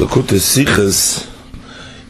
Likkutei 0.00 0.40
Sichos 0.40 1.28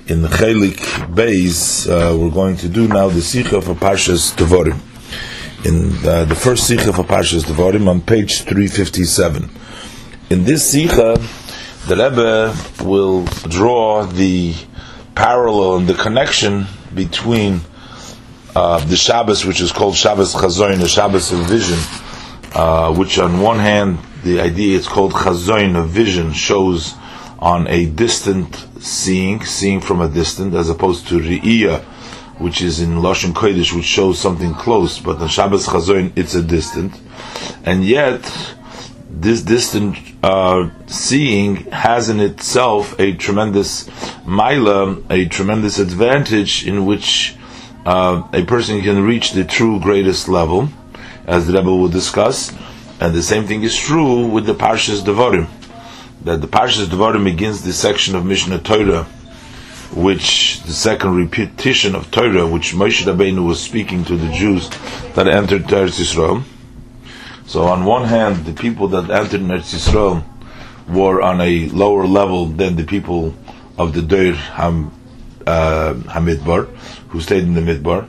in 0.06 0.22
the 0.22 0.28
Chelik 0.28 0.76
Beis, 1.12 1.88
uh, 1.88 2.16
we're 2.16 2.30
going 2.30 2.56
to 2.56 2.68
do 2.68 2.86
now 2.86 3.08
the 3.08 3.18
Sicha 3.18 3.60
for 3.60 3.74
Parshas 3.74 4.32
Devorim. 4.36 4.78
In 5.66 6.08
uh, 6.08 6.24
the 6.24 6.36
first 6.36 6.70
Sicha 6.70 6.94
for 6.94 7.02
Parshas 7.02 7.42
Devorim 7.42 7.88
on 7.88 8.00
page 8.00 8.42
357. 8.42 9.50
In 10.30 10.44
this 10.44 10.72
Sicha, 10.72 11.16
the 11.88 11.96
Rebbe 11.96 12.54
will 12.88 13.24
draw 13.48 14.04
the 14.04 14.54
parallel 15.16 15.78
and 15.78 15.88
the 15.88 15.94
connection 15.94 16.66
between 16.94 17.60
uh, 18.54 18.78
the 18.84 18.94
Shabbos, 18.94 19.44
which 19.44 19.60
is 19.60 19.72
called 19.72 19.96
Shabbos 19.96 20.32
Chazoin, 20.32 20.78
the 20.78 20.86
Shabbos 20.86 21.32
of 21.32 21.40
vision, 21.40 21.80
uh, 22.54 22.94
which 22.94 23.18
on 23.18 23.40
one 23.40 23.58
hand, 23.58 23.98
the 24.22 24.40
idea 24.40 24.78
is 24.78 24.86
called 24.86 25.12
Chazoin 25.12 25.74
of 25.76 25.88
vision, 25.88 26.32
shows 26.32 26.94
on 27.40 27.66
a 27.68 27.86
distant 27.86 28.54
seeing, 28.80 29.44
seeing 29.44 29.80
from 29.80 30.00
a 30.00 30.08
distance, 30.08 30.54
as 30.54 30.68
opposed 30.68 31.08
to 31.08 31.18
Re'iyah, 31.18 31.82
which 32.38 32.62
is 32.62 32.80
in 32.80 32.96
Lashon 32.96 33.32
Kodesh, 33.32 33.74
which 33.74 33.84
shows 33.84 34.18
something 34.18 34.54
close, 34.54 34.98
but 34.98 35.20
on 35.20 35.28
Shabbos 35.28 35.66
Chazoin, 35.66 36.12
it's 36.16 36.34
a 36.34 36.42
distant. 36.42 36.98
And 37.64 37.84
yet, 37.84 38.22
this 39.08 39.42
distant 39.42 39.96
uh, 40.22 40.70
seeing 40.86 41.56
has 41.70 42.08
in 42.08 42.20
itself 42.20 42.98
a 42.98 43.14
tremendous 43.14 43.88
mila, 44.26 44.98
a 45.10 45.26
tremendous 45.26 45.78
advantage 45.78 46.66
in 46.66 46.84
which 46.86 47.36
uh, 47.86 48.26
a 48.32 48.44
person 48.44 48.82
can 48.82 49.02
reach 49.02 49.32
the 49.32 49.44
true 49.44 49.80
greatest 49.80 50.28
level, 50.28 50.68
as 51.26 51.46
the 51.46 51.54
Rebbe 51.54 51.70
will 51.70 51.88
discuss. 51.88 52.52
And 53.00 53.14
the 53.14 53.22
same 53.22 53.46
thing 53.46 53.62
is 53.62 53.76
true 53.76 54.26
with 54.26 54.44
the 54.44 54.54
Parshas 54.54 55.00
Devarim 55.00 55.48
that 56.24 56.40
the 56.40 56.46
Parshas 56.48 56.86
Devarim 56.86 57.24
begins 57.24 57.62
the 57.62 57.72
section 57.72 58.14
of 58.14 58.26
Mishnah 58.26 58.58
Torah, 58.58 59.04
which 59.94 60.62
the 60.62 60.72
second 60.72 61.16
repetition 61.16 61.94
of 61.94 62.10
Torah, 62.10 62.46
which 62.46 62.72
Moshe 62.72 63.04
Rabbeinu 63.04 63.46
was 63.46 63.60
speaking 63.60 64.04
to 64.04 64.16
the 64.16 64.30
Jews 64.32 64.68
that 65.14 65.26
entered 65.26 65.62
Eretz 65.64 65.98
Yisrael. 65.98 66.42
So 67.46 67.64
on 67.64 67.84
one 67.84 68.04
hand, 68.04 68.44
the 68.44 68.52
people 68.52 68.88
that 68.88 69.10
entered 69.10 69.40
Eretz 69.40 69.74
Yisrael 69.74 70.24
were 70.88 71.22
on 71.22 71.40
a 71.40 71.68
lower 71.68 72.06
level 72.06 72.46
than 72.46 72.76
the 72.76 72.84
people 72.84 73.34
of 73.78 73.94
the 73.94 74.02
Deir 74.02 74.34
Ham, 74.34 74.92
uh, 75.46 75.94
Hamidbar, 75.94 76.66
who 77.08 77.20
stayed 77.20 77.44
in 77.44 77.54
the 77.54 77.60
Midbar. 77.60 78.08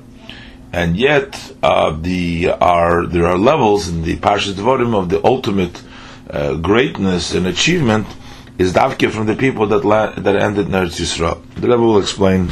And 0.74 0.98
yet, 0.98 1.54
uh, 1.64 1.98
the 2.00 2.50
are 2.50 3.06
there 3.06 3.26
are 3.26 3.38
levels 3.38 3.90
in 3.90 4.04
the 4.04 4.18
Parshas 4.18 4.54
Devarim 4.54 4.96
of 4.96 5.10
the 5.10 5.24
ultimate 5.26 5.82
uh, 6.32 6.56
greatness 6.56 7.34
and 7.34 7.46
achievement 7.48 8.08
is 8.58 8.74
davke 8.74 9.10
from 9.12 9.26
the 9.26 9.36
people 9.36 9.68
that 9.68 9.84
la- 9.84 10.12
that 10.16 10.36
ended 10.36 10.68
in 10.68 10.72
Eretz 10.72 11.00
Yisrael. 11.00 11.42
The 11.56 11.68
Rebbe 11.68 11.82
will 11.82 12.00
explain 12.00 12.52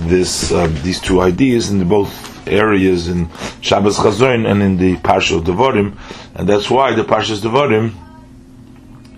this 0.00 0.50
uh, 0.52 0.66
these 0.82 1.00
two 1.00 1.20
ideas 1.20 1.70
in 1.70 1.86
both 1.88 2.12
areas 2.48 3.08
in 3.08 3.28
Shabbos 3.60 3.98
Chazoin 3.98 4.50
and 4.50 4.62
in 4.62 4.76
the 4.76 4.96
Parsha 4.96 5.38
of 5.38 5.44
Devarim, 5.44 5.96
and 6.34 6.48
that's 6.48 6.68
why 6.68 6.92
the 6.94 7.04
Parsha 7.04 7.32
of 7.32 7.52
Devarim 7.52 7.94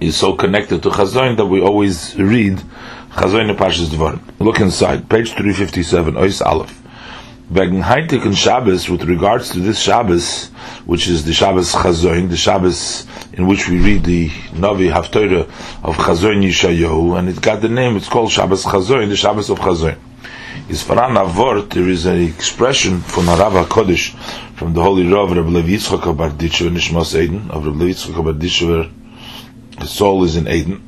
is 0.01 0.17
so 0.17 0.35
connected 0.35 0.83
to 0.83 0.91
Chazoin 0.91 1.37
that 1.37 1.47
we 1.47 1.61
always 1.63 2.15
read 2.17 2.59
Chazoin 3.13 3.49
and 3.49 3.59
Parsha 3.59 3.87
Devarim. 3.87 4.21
Look 4.39 4.61
inside, 4.61 5.09
page 5.09 5.33
three 5.33 5.53
fifty 5.55 5.83
seven, 5.83 6.15
Ois 6.15 6.43
Aleph. 6.45 6.84
Wegen 7.51 7.83
Heitik 7.83 8.25
and 8.25 8.37
Shabbos, 8.37 8.89
with 8.89 9.03
regards 9.03 9.51
to 9.51 9.61
this 9.61 9.79
Shabbos, 9.79 10.47
which 10.87 11.09
is 11.09 11.27
the 11.27 11.35
Shabbos 11.35 11.73
Chazoin, 11.73 12.31
the 12.31 12.39
Shabbos 12.39 13.07
in 13.35 13.47
which 13.47 13.69
we 13.69 13.79
read 13.79 14.03
the 14.05 14.31
Navi 14.31 14.91
Haftorah 14.91 15.43
of 15.85 15.97
Chazoin 15.97 16.43
Yishayahu, 16.43 17.19
and 17.19 17.29
it 17.29 17.43
got 17.43 17.61
the 17.61 17.69
name, 17.69 17.99
it's 17.99 18.09
called 18.09 18.33
Shabbos 18.33 18.65
Chazoin, 18.65 19.11
the 19.11 19.17
Shabbos 19.17 19.51
of 19.51 19.59
Chazoin. 19.59 19.99
Is 20.71 20.83
Faran 20.83 21.19
Avort, 21.19 21.69
there 21.69 21.87
is 21.87 22.07
an 22.07 22.19
expression 22.23 23.01
from 23.01 23.27
Rav 23.27 23.53
HaKodesh, 23.53 24.15
from 24.55 24.73
the 24.73 24.83
Holy 24.83 25.07
Rav, 25.07 25.33
Rabbi 25.33 25.49
Levi 25.51 25.73
Yitzchak 25.73 26.09
of 26.09 26.17
Barditchev, 26.17 26.71
Nishmas 26.71 27.15
Eden, 27.15 27.51
of 27.51 27.67
Rabbi 27.67 27.77
Levi 27.77 27.93
Yitzchak 27.93 28.19
of 28.19 28.25
Barditchev, 28.25 28.91
the 29.81 29.87
soul 29.87 30.25
is 30.25 30.37
in 30.37 30.49
Eden. 30.49 30.83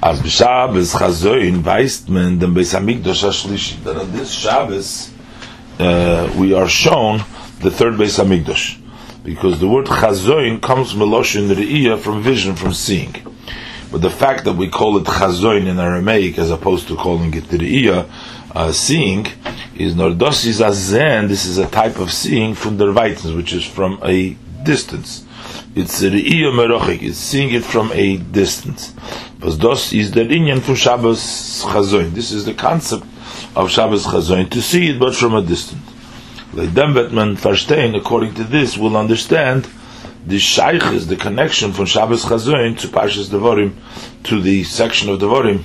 As 0.00 0.20
b'Shabbos 0.20 0.94
Chazoin, 0.94 1.62
weist 1.64 2.08
man 2.08 2.38
dem 2.38 2.54
Beis 2.54 2.78
HaMikdash 2.78 3.24
HaShlishi, 3.24 3.82
that 3.82 3.96
on 3.96 4.12
this 4.12 4.30
Shabbos, 4.30 5.15
uh, 5.78 6.32
we 6.36 6.54
are 6.54 6.68
shown 6.68 7.18
the 7.60 7.70
third 7.70 7.94
Beis 7.94 8.22
Hamikdash, 8.22 8.78
because 9.24 9.60
the 9.60 9.68
word 9.68 9.86
chazoin 9.86 10.60
comes 10.60 10.94
meloshin 10.94 11.48
re'iyah 11.48 11.98
from 11.98 12.22
vision, 12.22 12.54
from 12.54 12.72
seeing. 12.72 13.14
But 13.90 14.02
the 14.02 14.10
fact 14.10 14.44
that 14.44 14.54
we 14.54 14.68
call 14.68 14.98
it 14.98 15.04
chazoin 15.04 15.66
in 15.66 15.78
Aramaic 15.78 16.38
as 16.38 16.50
opposed 16.50 16.88
to 16.88 16.96
calling 16.96 17.32
it 17.34 17.44
re'iyah, 17.44 18.08
uh, 18.54 18.72
seeing, 18.72 19.26
is 19.76 19.94
nordosis 19.94 20.64
azen. 20.64 21.28
This 21.28 21.44
is 21.44 21.58
a 21.58 21.68
type 21.68 21.98
of 21.98 22.12
seeing 22.12 22.54
from 22.54 22.78
the 22.78 22.92
which 23.36 23.52
is 23.52 23.64
from 23.64 24.00
a 24.02 24.36
distance. 24.64 25.24
It's 25.74 26.02
re'iyah 26.02 26.52
merochik. 26.52 27.02
It's 27.02 27.18
seeing 27.18 27.52
it 27.52 27.64
from 27.64 27.92
a 27.92 28.16
distance. 28.16 28.94
But 29.38 29.58
dos 29.58 29.92
is 29.92 30.10
the 30.12 30.22
inyan 30.22 30.62
for 30.62 30.74
Shabbos 30.74 31.62
chazoin. 31.64 32.12
This 32.12 32.32
is 32.32 32.44
the 32.46 32.54
concept 32.54 33.04
of 33.56 33.70
Shabbos 33.70 34.04
Chazoin 34.04 34.50
to 34.50 34.60
see 34.60 34.90
it, 34.90 35.00
but 35.00 35.14
from 35.14 35.34
a 35.34 35.42
distance. 35.42 35.82
Leidem 36.52 36.94
Betman 36.94 37.36
Farstein, 37.36 37.96
according 37.96 38.34
to 38.34 38.44
this, 38.44 38.76
will 38.76 38.96
understand 38.96 39.66
the 40.26 40.38
shaykh 40.38 40.82
is 40.92 41.06
the 41.06 41.16
connection 41.16 41.72
from 41.72 41.86
Shabbos 41.86 42.24
Chazoin 42.24 42.78
to 42.80 42.88
Parshas 42.88 43.28
Devarim 43.28 43.74
to 44.24 44.40
the 44.40 44.64
section 44.64 45.08
of 45.08 45.20
Devarim 45.20 45.62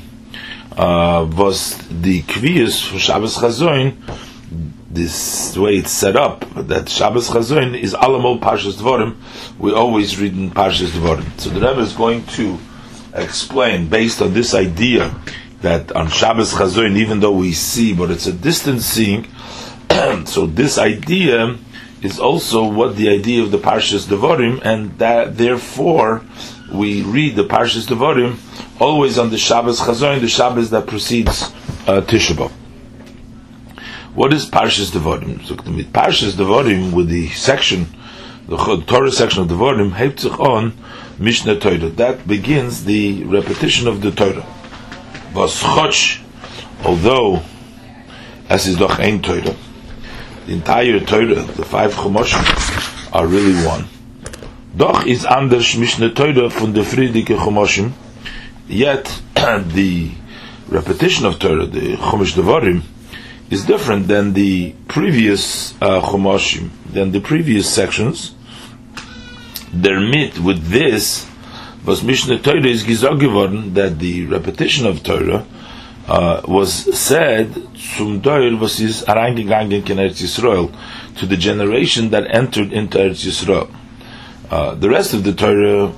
uh, 0.78 1.28
was 1.36 1.78
the 1.90 2.22
kvius 2.24 2.88
for 2.88 2.98
Shabbos 2.98 3.38
Chazoin. 3.38 3.98
This 4.90 5.58
way 5.58 5.78
it's 5.78 5.92
set 5.92 6.16
up 6.16 6.46
that 6.56 6.90
Shabbos 6.90 7.30
Chazoin 7.30 7.78
is 7.78 7.94
Alamol 7.94 8.40
Parshas 8.40 8.74
Devarim. 8.74 9.16
We 9.60 9.74
always 9.74 10.20
read 10.20 10.34
in 10.34 10.52
Parshas 10.52 10.90
Devarim. 10.90 11.40
So 11.40 11.50
the 11.50 11.60
Rebbe 11.60 11.82
is 11.82 11.94
going 11.94 12.26
to 12.38 12.58
explain 13.14 13.88
based 13.88 14.22
on 14.22 14.34
this 14.34 14.54
idea 14.54 15.14
that 15.62 15.92
on 15.92 16.10
Shabbos 16.10 16.54
Chazoin, 16.54 16.98
even 16.98 17.20
though 17.20 17.32
we 17.32 17.54
see, 17.54 17.94
but 17.94 18.12
it's 18.12 18.28
a 18.28 18.34
distant 18.34 18.82
seeing. 18.82 19.28
so 20.26 20.48
this 20.48 20.78
idea 20.78 21.58
is 22.02 22.20
also 22.20 22.66
what 22.66 22.96
the 22.96 23.10
idea 23.10 23.44
of 23.44 23.52
the 23.52 23.58
Parshas 23.58 24.08
Devarim, 24.08 24.62
and 24.64 24.98
that 24.98 25.38
therefore 25.38 26.24
we 26.74 27.04
read 27.04 27.36
the 27.36 27.44
Parshas 27.44 27.88
Devarim 27.88 28.38
always 28.82 29.18
on 29.18 29.30
the 29.30 29.38
Shabbos 29.38 29.80
Chazoin, 29.80 30.20
the 30.20 30.28
Shabbos 30.28 30.72
that 30.72 30.88
precedes 30.88 31.44
uh, 31.88 32.02
Tisha 32.02 32.34
B'av. 32.34 32.52
What 34.16 34.34
is 34.34 34.50
Parshas 34.50 34.92
Devarim? 34.92 35.46
So 35.46 35.56
Parshas 35.56 36.32
Devarim 36.34 36.92
with 36.92 37.08
the 37.08 37.30
section, 37.30 37.86
the 38.48 38.58
Torah 38.88 39.12
section 39.12 39.44
of 39.44 39.50
Devarim, 39.50 39.92
Heiptzich 39.92 40.40
on 40.40 40.74
Mishnah 41.20 41.60
Torah. 41.60 41.78
That 41.78 42.28
begins 42.28 42.86
the 42.86 43.24
repetition 43.26 43.88
of 43.88 44.02
the 44.02 44.10
Torah 44.10 44.46
was 45.34 45.62
Chotch, 45.62 46.22
although, 46.84 47.42
as 48.50 48.68
is 48.68 48.78
doch 48.78 49.00
ein 49.00 49.22
Torah, 49.22 49.56
the 50.46 50.54
entire 50.54 51.00
Torah, 51.00 51.42
the 51.42 51.66
five 51.66 51.94
Chumoshim, 51.94 53.14
are 53.14 53.28
really 53.28 53.66
one. 53.66 53.88
Doch 54.76 55.06
is 55.06 55.26
anders 55.26 55.78
Mishnah 55.78 56.14
Torah 56.14 56.50
von 56.50 56.74
der 56.74 56.84
Friedike 56.84 57.38
Chumoshim, 57.38 57.92
yet 58.68 59.22
the 59.36 60.12
repetition 60.68 61.26
of 61.26 61.40
Torah, 61.40 61.66
the 61.66 61.96
Chumash 61.98 62.34
Devarim, 62.34 62.84
is 63.50 63.66
different 63.66 64.08
than 64.08 64.34
the 64.34 64.74
previous 64.88 65.74
uh, 65.82 66.02
Chumoshim, 66.02 66.70
than 66.92 67.12
the 67.12 67.20
previous 67.20 67.74
sections. 67.74 68.34
Their 69.74 70.00
mit 70.02 70.40
with 70.40 70.68
this 70.68 71.31
was 71.86 72.04
Mishnah 72.04 72.40
Torah 72.40 72.66
is 72.66 72.84
gesagt 72.84 73.20
geworden 73.20 73.74
that 73.74 73.98
the 74.00 74.26
repetition 74.26 74.86
of 74.86 75.02
Torah 75.04 75.46
uh, 76.08 76.42
was 76.48 76.72
said 76.98 77.54
zum 77.76 78.20
Doir 78.20 78.56
was 78.58 78.80
is 78.80 79.04
areingegangen 79.04 79.90
in 79.90 79.98
Eretz 79.98 80.22
Yisrael 80.22 80.72
to 81.18 81.26
the 81.26 81.38
generation 81.38 82.10
that 82.12 82.24
entered 82.34 82.72
into 82.72 82.98
Eretz 82.98 83.26
Yisrael. 83.26 83.70
Uh, 84.50 84.76
the 84.76 84.90
rest 84.90 85.14
of 85.14 85.24
the 85.24 85.34
Torah, 85.34 85.92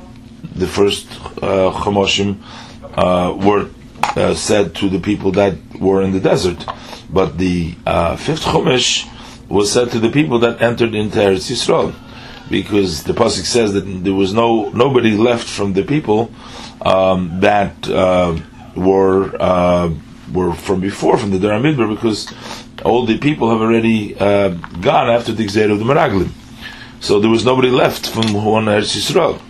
the 0.55 0.67
first 0.67 1.07
uh, 1.41 1.71
Chomoshim, 1.71 2.37
uh, 2.95 3.35
were 3.35 3.69
uh, 4.15 4.33
said 4.35 4.75
to 4.75 4.87
the 4.87 4.99
people 4.99 5.31
that 5.31 5.55
were 5.79 6.01
in 6.01 6.11
the 6.11 6.19
desert, 6.19 6.65
but 7.09 7.37
the 7.37 7.75
uh, 7.85 8.15
fifth 8.15 8.43
Chumash 8.43 9.09
was 9.49 9.71
said 9.71 9.91
to 9.91 9.99
the 9.99 10.09
people 10.09 10.39
that 10.39 10.61
entered 10.61 10.95
into 10.95 11.19
Eretz 11.19 11.51
Yisrael 11.51 11.93
because 12.53 13.03
the 13.03 13.13
pasuk 13.13 13.45
says 13.45 13.73
that 13.73 13.81
there 13.81 14.13
was 14.13 14.31
no 14.31 14.69
nobody 14.69 15.17
left 15.17 15.47
from 15.47 15.73
the 15.73 15.83
people 15.83 16.31
um, 16.81 17.39
that 17.39 17.89
uh, 17.89 18.37
were 18.75 19.35
uh, 19.39 19.89
were 20.31 20.53
from 20.53 20.79
before 20.79 21.17
from 21.17 21.31
the 21.31 21.39
Dara 21.39 21.59
Midbar 21.59 21.89
because 21.95 22.31
all 22.85 23.05
the 23.07 23.17
people 23.17 23.49
have 23.49 23.61
already 23.61 24.15
uh, 24.15 24.49
gone 24.89 25.09
after 25.09 25.31
the 25.31 25.45
Gzeir 25.45 25.71
of 25.71 25.79
the 25.79 25.85
Meraglim. 25.85 26.29
So 26.99 27.19
there 27.19 27.29
was 27.29 27.43
nobody 27.43 27.69
left 27.69 28.07
from 28.07 28.27
who 28.27 28.53
on 28.55 28.65
Eretz 28.65 28.95
Yisrael. 28.95 29.41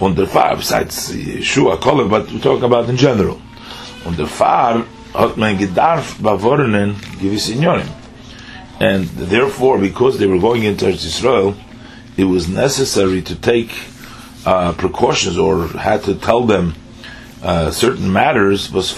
Und 0.00 0.16
der 0.16 0.26
Fahr, 0.26 0.56
besides 0.56 1.10
Yeshua, 1.12 1.76
Kolev, 1.78 2.08
but 2.08 2.30
we're 2.30 2.38
talking 2.38 2.64
about 2.64 2.88
in 2.88 2.96
general. 2.96 3.40
Und 4.04 4.16
the 4.16 4.26
Fahr 4.26 4.84
hat 5.14 5.36
man 5.36 5.56
gedarft 5.58 6.22
bewornen 6.22 6.94
gewisse 7.20 7.52
Inyonim. 7.52 7.88
And 8.80 9.08
therefore, 9.08 9.78
because 9.78 10.18
they 10.18 10.26
were 10.26 10.38
going 10.38 10.62
into 10.62 10.84
Eretz 10.84 11.04
Yisrael, 11.04 11.56
it 12.18 12.24
was 12.24 12.48
necessary 12.48 13.22
to 13.22 13.34
take 13.36 13.70
uh, 14.44 14.72
precautions 14.72 15.38
or 15.38 15.68
had 15.68 16.02
to 16.02 16.16
tell 16.16 16.42
them 16.42 16.74
uh, 17.42 17.70
certain 17.70 18.12
matters 18.12 18.70
was. 18.72 18.92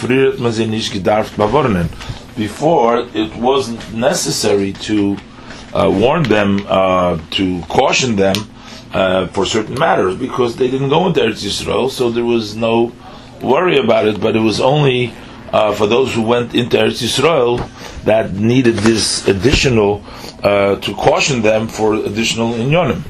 Before, 2.37 2.99
it 3.15 3.37
wasn't 3.37 3.93
necessary 3.93 4.73
to 4.73 5.19
uh, 5.75 5.91
warn 5.93 6.23
them, 6.23 6.65
uh, 6.67 7.19
to 7.33 7.61
caution 7.69 8.17
them 8.17 8.35
uh, 8.95 9.27
for 9.29 9.45
certain 9.45 9.79
matters 9.79 10.17
because 10.17 10.57
they 10.57 10.71
didn't 10.71 10.89
go 10.89 11.07
into 11.07 11.21
Eretz 11.21 11.45
Yisrael, 11.45 11.91
so 11.91 12.11
there 12.11 12.25
was 12.25 12.57
no 12.57 12.93
worry 13.43 13.77
about 13.79 14.07
it. 14.09 14.19
But 14.19 14.35
it 14.35 14.41
was 14.41 14.61
only 14.61 15.13
uh, 15.53 15.75
for 15.75 15.87
those 15.87 16.15
who 16.15 16.23
went 16.23 16.55
into 16.55 16.79
Eretz 16.79 17.03
Yisrael 17.03 17.69
that 18.05 18.33
needed 18.33 18.77
this 18.77 19.29
additional 19.29 20.03
uh, 20.43 20.77
to 20.77 20.95
caution 20.95 21.43
them 21.43 21.69
for 21.69 21.95
additional 21.95 22.55
inyonim. 22.55 23.03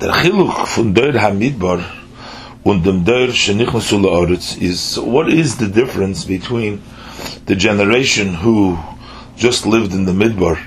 Der 0.00 0.12
Chiluk 0.22 0.66
von 0.66 0.94
Der 0.94 1.12
Hamidbar 1.20 1.80
und 2.64 2.84
dem 2.84 3.04
Der 3.04 3.28
Shenichnasu 3.32 3.98
La'aretz 4.00 4.60
is 4.60 4.98
what 4.98 5.28
is 5.28 5.56
the 5.56 5.68
difference 5.68 6.24
between 6.24 6.80
the 7.46 7.54
generation 7.56 8.34
who 8.34 8.78
just 9.36 9.66
lived 9.66 9.92
in 9.94 10.04
the 10.04 10.12
Midbar 10.12 10.58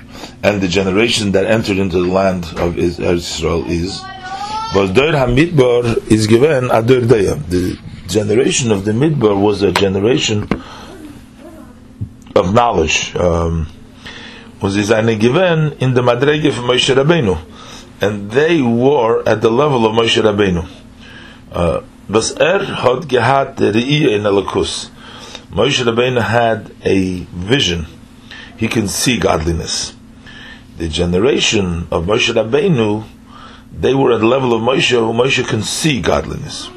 and 0.42 0.60
the 0.60 0.68
generation 0.68 1.32
that 1.32 1.46
entered 1.46 1.78
into 1.78 2.00
the 2.02 2.12
land 2.12 2.44
of 2.56 2.78
Israel 2.78 3.64
is. 3.70 4.00
But 4.74 4.94
Der 4.94 5.12
HaMidbar 5.12 6.10
is 6.10 6.26
given 6.26 6.68
Adur 6.68 7.02
Daya. 7.02 7.38
The 7.48 7.78
generation 8.08 8.72
of 8.72 8.84
the 8.84 8.92
Midbar 8.92 9.40
was 9.40 9.62
a 9.62 9.72
generation 9.72 10.48
of 12.36 12.54
knowledge. 12.54 13.14
Um, 13.16 13.68
was 14.60 14.90
eine 14.90 15.16
given 15.18 15.72
in 15.80 15.94
the 15.94 16.02
Madrege 16.02 16.48
of 16.48 16.54
Moshe 16.54 16.94
Rabbeinu. 16.94 17.38
And 18.00 18.30
they 18.30 18.62
were 18.62 19.26
at 19.28 19.40
the 19.40 19.50
level 19.50 19.84
of 19.86 19.92
Moshe 19.92 20.22
Rabbeinu. 20.22 20.68
Uh, 21.52 21.82
was 22.08 22.32
er 22.40 22.60
in 22.60 24.22
Elikus. 24.22 24.90
Moshe 25.50 25.84
Rabbeinu 25.84 26.22
had 26.22 26.74
a 26.84 27.20
vision. 27.32 27.86
He 28.56 28.68
can 28.68 28.88
see 28.88 29.18
godliness 29.18 29.96
the 30.76 30.88
generation 30.88 31.88
of 31.90 32.04
Moshe 32.04 32.32
Rabbeinu, 32.32 33.04
they 33.72 33.94
were 33.94 34.12
at 34.12 34.20
the 34.20 34.26
level 34.26 34.52
of 34.52 34.62
Moshe, 34.62 34.90
who 34.90 35.12
Moshe 35.12 35.46
can 35.46 35.62
see 35.62 36.00
godliness. 36.00 36.68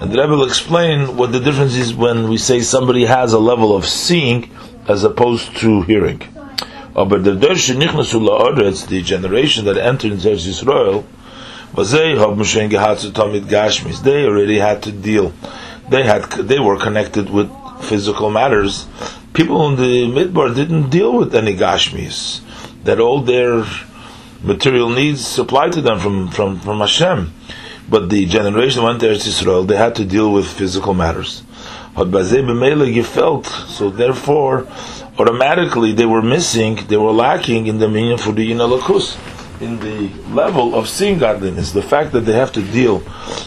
And 0.00 0.12
the 0.12 0.20
Rebbe 0.20 0.36
will 0.36 0.44
explain 0.44 1.16
what 1.16 1.32
the 1.32 1.40
difference 1.40 1.74
is 1.76 1.94
when 1.94 2.28
we 2.28 2.36
say 2.36 2.60
somebody 2.60 3.04
has 3.04 3.32
a 3.32 3.38
level 3.38 3.76
of 3.76 3.86
seeing 3.86 4.50
as 4.88 5.04
opposed 5.04 5.56
to 5.58 5.82
hearing. 5.82 6.22
Uh, 6.94 7.04
but 7.04 7.24
the 7.24 7.34
generation 9.02 9.64
that 9.64 9.76
entered 9.76 10.12
into 10.12 10.30
Israel, 10.30 11.04
was 11.74 11.90
they 11.90 12.14
They 12.14 14.24
already 14.24 14.58
had 14.58 14.82
to 14.84 14.92
deal. 14.92 15.32
They 15.88 16.04
had 16.04 16.30
they 16.30 16.60
were 16.60 16.78
connected 16.78 17.30
with 17.30 17.50
physical 17.82 18.30
matters. 18.30 18.86
People 19.32 19.68
in 19.68 19.76
the 19.76 20.06
Midbar 20.06 20.54
didn't 20.54 20.90
deal 20.90 21.16
with 21.16 21.34
any 21.34 21.56
Gashmis 21.56 22.42
that 22.84 23.00
all 23.00 23.22
their 23.22 23.64
material 24.42 24.90
needs 24.90 25.26
supplied 25.26 25.72
to 25.72 25.80
them 25.80 25.98
from, 25.98 26.30
from, 26.30 26.60
from 26.60 26.78
Hashem. 26.78 27.32
But 27.88 28.10
the 28.10 28.26
generation 28.26 28.82
went 28.82 29.00
to 29.00 29.06
Eretz 29.06 29.26
Yisrael, 29.26 29.66
they 29.66 29.76
had 29.76 29.94
to 29.96 30.04
deal 30.04 30.32
with 30.32 30.46
physical 30.46 30.94
matters. 30.94 31.42
But 31.94 32.10
Bazei 32.10 32.42
B'Meila 32.42 32.92
you 32.92 33.04
felt, 33.04 33.46
so 33.46 33.88
therefore, 33.88 34.66
automatically 35.18 35.92
they 35.92 36.06
were 36.06 36.22
missing, 36.22 36.76
they 36.88 36.96
were 36.96 37.12
lacking 37.12 37.68
in 37.68 37.78
the 37.78 37.86
for 38.18 38.32
the 38.32 38.50
Yinalakus, 38.50 39.16
in 39.60 39.78
the 39.78 40.08
level 40.34 40.74
of 40.74 40.88
seeing 40.88 41.18
godliness. 41.18 41.70
The 41.70 41.82
fact 41.82 42.12
that 42.12 42.20
they 42.20 42.32
have 42.32 42.52
to 42.52 42.62
deal 42.62 42.98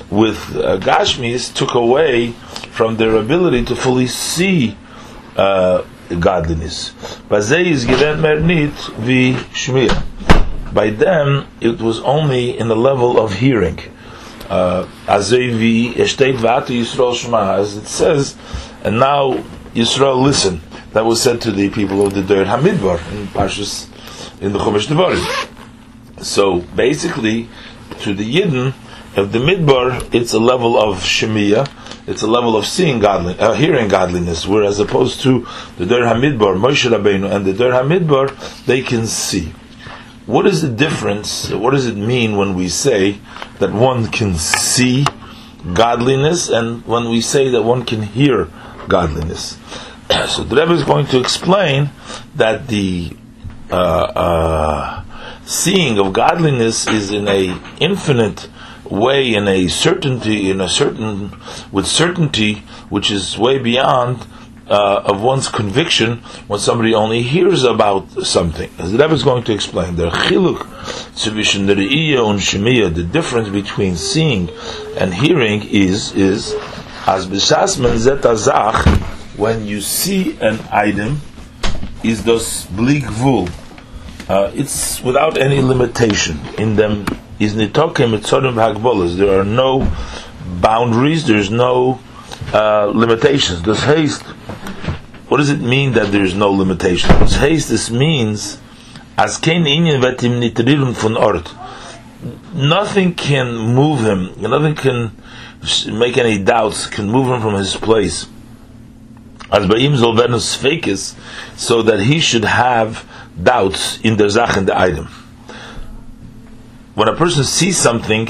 with 0.09 0.37
uh, 0.55 0.77
Gashmis 0.77 1.53
took 1.53 1.73
away 1.73 2.31
from 2.71 2.95
their 2.95 3.15
ability 3.17 3.65
to 3.65 3.75
fully 3.75 4.07
see 4.07 4.77
uh, 5.35 5.83
godliness. 6.19 6.93
Is 7.29 7.85
given 7.85 8.21
meit 8.21 8.71
vi. 8.97 9.35
By 10.73 10.89
them, 10.91 11.47
it 11.59 11.81
was 11.81 11.99
only 12.01 12.57
in 12.57 12.67
the 12.67 12.75
level 12.75 13.19
of 13.19 13.33
hearing. 13.33 13.79
Uh, 14.49 14.87
as 15.07 15.31
it 15.31 15.53
says, 17.87 18.35
and 18.83 18.99
now 18.99 19.33
Yisrael 19.73 20.21
listen. 20.21 20.61
That 20.93 21.05
was 21.05 21.21
said 21.21 21.41
to 21.41 21.51
the 21.51 21.69
people 21.69 22.05
of 22.05 22.13
the 22.13 22.23
Der 22.23 22.45
Hamidbar 22.45 22.99
in 23.11 23.27
Parshas 23.27 23.89
in 24.41 24.53
the 24.53 24.59
Chumash 24.59 24.87
Devarim. 24.87 26.23
So 26.23 26.61
basically, 26.61 27.49
to 27.99 28.13
the 28.13 28.23
Yidden 28.23 28.73
of 29.15 29.31
the 29.31 29.39
Midbar, 29.39 30.13
it's 30.13 30.33
a 30.33 30.39
level 30.39 30.77
of 30.77 30.97
Shemiya, 30.97 31.69
it's 32.07 32.21
a 32.21 32.27
level 32.27 32.55
of 32.55 32.65
seeing 32.65 32.99
godly, 32.99 33.37
uh, 33.39 33.53
hearing 33.53 33.87
godliness, 33.87 34.47
whereas 34.47 34.79
opposed 34.79 35.21
to 35.21 35.47
the 35.77 35.85
Der 35.85 36.01
Hamidbar, 36.01 36.57
Moshe 36.57 36.89
Rabbeinu, 36.89 37.29
and 37.29 37.45
the 37.45 37.53
Der 37.53 37.71
Hamidbar, 37.71 38.65
they 38.65 38.81
can 38.81 39.07
see. 39.07 39.53
What 40.27 40.45
is 40.45 40.61
the 40.61 40.67
difference? 40.67 41.49
What 41.49 41.71
does 41.71 41.85
it 41.85 41.95
mean 41.95 42.35
when 42.35 42.53
we 42.53 42.67
say 42.67 43.19
that 43.59 43.71
one 43.71 44.07
can 44.07 44.35
see 44.35 45.05
godliness, 45.73 46.49
and 46.49 46.85
when 46.85 47.09
we 47.09 47.21
say 47.21 47.49
that 47.51 47.63
one 47.63 47.85
can 47.85 48.01
hear 48.01 48.49
godliness? 48.89 49.57
so 50.27 50.43
the 50.43 50.57
Rebbe 50.57 50.73
is 50.73 50.83
going 50.83 51.05
to 51.07 51.19
explain 51.21 51.91
that 52.35 52.67
the 52.67 53.15
uh, 53.71 53.75
uh, 53.75 55.03
seeing 55.45 55.97
of 55.97 56.11
godliness 56.11 56.87
is 56.87 57.09
in 57.09 57.29
a 57.29 57.57
infinite 57.79 58.49
way 58.83 59.33
in 59.33 59.47
a 59.47 59.69
certainty, 59.69 60.51
in 60.51 60.59
a 60.59 60.67
certain, 60.67 61.31
with 61.71 61.87
certainty, 61.87 62.55
which 62.89 63.11
is 63.11 63.37
way 63.37 63.59
beyond 63.59 64.25
uh, 64.69 65.01
of 65.05 65.21
one's 65.21 65.47
conviction 65.47 66.17
when 66.47 66.59
somebody 66.59 66.93
only 66.93 67.21
hears 67.21 67.63
about 67.63 68.09
something. 68.25 68.69
As 68.77 68.91
the 68.91 68.97
Rebbe 68.97 69.13
is 69.13 69.23
going 69.23 69.43
to 69.43 69.53
explain, 69.53 69.95
the 69.95 70.09
chiluk 70.09 70.65
the 72.95 73.03
difference 73.03 73.49
between 73.49 73.95
seeing 73.95 74.49
and 74.97 75.13
hearing 75.13 75.63
is 75.63 76.13
is 76.13 76.53
as 77.05 77.27
b'shas 77.27 77.77
zet 77.97 79.37
when 79.37 79.65
you 79.65 79.81
see 79.81 80.37
an 80.41 80.59
item 80.71 81.21
is 82.03 82.23
those 82.23 82.65
blig 82.65 83.03
vul. 83.03 83.47
Uh, 84.29 84.51
it's 84.53 85.01
without 85.01 85.37
any 85.37 85.61
limitation 85.61 86.37
in 86.57 86.75
them 86.75 87.05
is 87.39 87.53
nitokim 87.55 88.17
etzodim 88.17 88.55
hagbolas. 88.55 89.15
There 89.15 89.39
are 89.39 89.45
no 89.45 89.91
boundaries. 90.59 91.25
There's 91.25 91.49
no 91.49 91.99
uh, 92.53 92.91
limitations. 92.93 93.61
This 93.61 93.83
haste. 93.83 94.23
What 95.27 95.37
does 95.37 95.49
it 95.49 95.59
mean 95.59 95.93
that 95.93 96.11
there 96.11 96.23
is 96.23 96.33
no 96.33 96.51
limitation? 96.51 97.09
This 97.19 97.89
means 97.89 98.59
as 99.17 99.37
kein 99.37 99.65
inyan 99.65 100.93
von 100.93 101.17
ort. 101.17 101.53
Nothing 102.53 103.13
can 103.13 103.55
move 103.57 104.01
him. 104.01 104.33
Nothing 104.41 104.75
can 104.75 105.11
make 105.87 106.17
any 106.17 106.37
doubts. 106.43 106.87
Can 106.87 107.09
move 107.09 107.27
him 107.27 107.41
from 107.41 107.55
his 107.55 107.75
place. 107.75 108.27
As 109.51 109.65
ba'im 109.65 109.95
zolvenus 109.95 110.57
fakis, 110.57 111.15
so 111.57 111.81
that 111.83 111.99
he 111.99 112.19
should 112.19 112.45
have 112.45 113.07
doubts 113.41 113.99
in 114.01 114.17
the 114.17 114.29
zach 114.29 114.57
and 114.57 114.67
the 114.67 114.77
item 114.77 115.07
when 116.97 117.07
a 117.07 117.15
person 117.15 117.43
sees 117.43 117.77
something, 117.77 118.27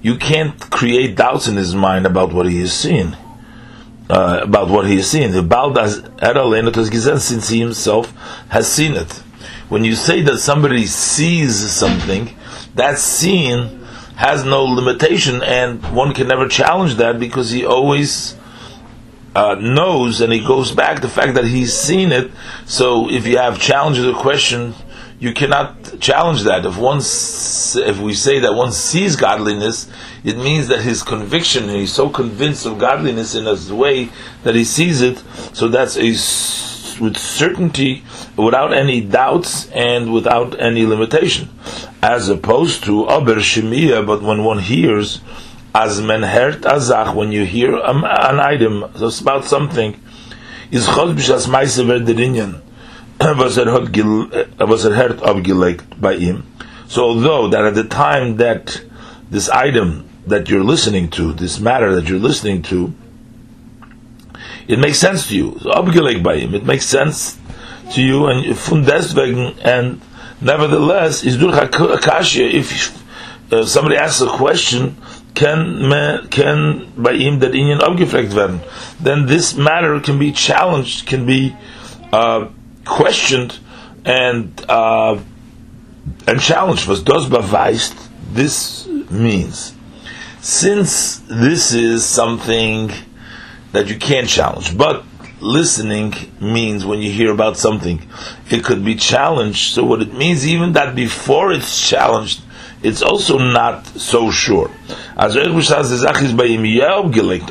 you 0.00 0.16
can't 0.16 0.58
create 0.70 1.14
doubts 1.16 1.48
in 1.48 1.56
his 1.56 1.74
mind 1.74 2.06
about 2.06 2.32
what 2.32 2.48
he 2.48 2.58
is 2.62 2.72
seeing. 2.72 3.14
Uh, 4.08 4.38
about 4.44 4.68
what 4.68 4.86
he 4.86 4.98
is 4.98 5.10
seeing. 5.10 5.32
The 5.32 5.42
Baldas 5.42 6.00
since 7.20 7.48
he 7.48 7.58
himself 7.58 8.12
has 8.50 8.70
seen 8.72 8.92
it. 8.92 9.10
When 9.68 9.82
you 9.82 9.96
say 9.96 10.22
that 10.22 10.38
somebody 10.38 10.86
sees 10.86 11.56
something, 11.72 12.30
that 12.76 13.00
seeing 13.00 13.84
has 14.14 14.44
no 14.44 14.62
limitation, 14.62 15.42
and 15.42 15.82
one 15.92 16.14
can 16.14 16.28
never 16.28 16.46
challenge 16.46 16.94
that 16.96 17.18
because 17.18 17.50
he 17.50 17.66
always 17.66 18.36
uh, 19.34 19.56
knows 19.56 20.20
and 20.20 20.32
he 20.32 20.40
goes 20.40 20.70
back 20.72 21.02
the 21.02 21.08
fact 21.08 21.34
that 21.34 21.44
he's 21.44 21.76
seen 21.76 22.12
it. 22.12 22.30
So 22.64 23.10
if 23.10 23.26
you 23.26 23.38
have 23.38 23.60
challenges 23.60 24.06
or 24.06 24.14
questions 24.14 24.76
you 25.18 25.32
cannot 25.32 25.98
challenge 26.00 26.42
that. 26.42 26.66
If 26.66 26.76
one, 26.76 26.98
if 26.98 27.98
we 27.98 28.14
say 28.14 28.38
that 28.40 28.54
one 28.54 28.72
sees 28.72 29.16
godliness, 29.16 29.90
it 30.24 30.36
means 30.36 30.68
that 30.68 30.82
his 30.82 31.02
conviction, 31.02 31.68
he's 31.68 31.92
so 31.92 32.08
convinced 32.08 32.66
of 32.66 32.78
godliness 32.78 33.34
in 33.34 33.46
a 33.46 33.74
way 33.74 34.10
that 34.42 34.54
he 34.54 34.64
sees 34.64 35.00
it. 35.00 35.22
So 35.54 35.68
that's 35.68 35.96
a 35.96 36.12
with 37.00 37.16
certainty, 37.16 38.02
without 38.36 38.72
any 38.72 39.00
doubts 39.00 39.70
and 39.70 40.12
without 40.12 40.58
any 40.60 40.86
limitation, 40.86 41.48
as 42.02 42.28
opposed 42.28 42.84
to 42.84 43.06
aber 43.06 43.36
shemiya. 43.36 44.06
But 44.06 44.22
when 44.22 44.44
one 44.44 44.60
hears, 44.60 45.20
as 45.74 46.00
men 46.00 46.22
hert 46.22 46.62
azach, 46.62 47.14
when 47.14 47.32
you 47.32 47.44
hear 47.44 47.76
um, 47.76 48.04
an 48.04 48.40
item 48.40 48.84
about 48.84 49.44
something, 49.44 50.00
is 50.70 50.86
chod 50.86 51.16
b'shas 51.16 51.46
ma'ase 51.48 51.84
verderinyan, 51.84 52.60
was 53.20 53.56
er 53.58 54.94
heard 54.94 55.18
abgelegt 55.20 56.00
by 56.00 56.16
him. 56.16 56.44
So 56.88 57.02
although 57.04 57.48
that 57.48 57.64
at 57.64 57.74
the 57.74 57.84
time 57.84 58.36
that 58.36 58.82
this 59.30 59.48
item 59.48 60.08
that 60.26 60.48
you're 60.48 60.64
listening 60.64 61.10
to, 61.10 61.32
this 61.32 61.58
matter 61.58 61.94
that 61.94 62.08
you're 62.08 62.18
listening 62.18 62.62
to, 62.62 62.92
it 64.68 64.78
makes 64.78 64.98
sense 64.98 65.28
to 65.28 65.36
you. 65.36 65.58
So 65.60 65.70
abgelegt 65.70 66.22
by 66.22 66.38
him, 66.38 66.54
it 66.54 66.64
makes 66.64 66.86
sense 66.86 67.38
to 67.92 68.02
you, 68.02 68.26
and 68.26 68.58
from 68.58 68.84
deswegen, 68.84 69.58
and 69.60 70.00
nevertheless, 70.40 71.24
is 71.24 71.36
durch 71.36 71.54
akashia, 71.54 72.52
if 72.52 73.52
uh, 73.52 73.64
somebody 73.64 73.96
asks 73.96 74.20
a 74.20 74.28
question, 74.28 74.96
can 75.34 76.28
can 76.30 76.92
by 76.96 77.14
him 77.14 77.38
that 77.40 77.54
Indian 77.54 77.78
abgefragt 77.78 78.34
werden, 78.34 78.60
then 79.00 79.26
this 79.26 79.54
matter 79.54 80.00
can 80.00 80.18
be 80.18 80.32
challenged, 80.32 81.06
can 81.06 81.26
be 81.26 81.54
uh, 82.12 82.48
questioned, 82.86 83.58
and 84.04 84.64
uh, 84.68 85.20
and 86.26 86.40
challenged. 86.40 86.86
Was 86.88 87.02
does 87.02 87.28
beweist? 87.28 88.02
This 88.32 88.86
means 89.10 89.76
since 90.46 91.18
this 91.28 91.72
is 91.72 92.06
something 92.06 92.92
that 93.72 93.88
you 93.88 93.98
can't 93.98 94.28
challenge, 94.28 94.78
but 94.78 95.04
listening 95.40 96.14
means 96.40 96.86
when 96.86 97.00
you 97.00 97.10
hear 97.10 97.32
about 97.32 97.56
something, 97.56 98.00
it 98.48 98.62
could 98.64 98.84
be 98.84 98.94
challenged. 98.94 99.74
So 99.74 99.84
what 99.84 100.02
it 100.02 100.14
means, 100.14 100.46
even 100.46 100.74
that 100.74 100.94
before 100.94 101.52
it's 101.52 101.88
challenged, 101.88 102.42
it's 102.80 103.02
also 103.02 103.38
not 103.38 103.86
so 103.86 104.30
sure. 104.30 104.70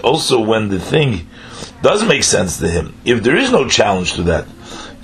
Also 0.03 0.39
when 0.39 0.69
the 0.69 0.79
thing 0.79 1.27
does 1.81 2.03
make 2.07 2.23
sense 2.23 2.59
to 2.59 2.69
him, 2.69 2.93
if 3.03 3.23
there 3.23 3.35
is 3.35 3.51
no 3.51 3.67
challenge 3.67 4.13
to 4.13 4.23
that, 4.23 4.47